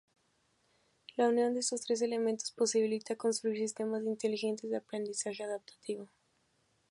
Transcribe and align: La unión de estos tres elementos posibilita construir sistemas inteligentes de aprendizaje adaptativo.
La 1.15 1.29
unión 1.29 1.53
de 1.53 1.59
estos 1.59 1.81
tres 1.81 2.01
elementos 2.01 2.49
posibilita 2.51 3.15
construir 3.17 3.57
sistemas 3.59 4.01
inteligentes 4.03 4.67
de 4.71 4.77
aprendizaje 4.77 5.43
adaptativo. 5.43 6.09